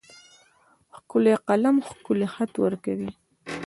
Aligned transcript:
ښکلی 0.97 1.33
قلم 1.47 1.75
ښکلی 1.87 2.27
خط 2.33 2.53
ورکوي. 2.63 3.09